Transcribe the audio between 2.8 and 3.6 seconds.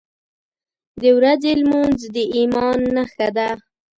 نښه ده.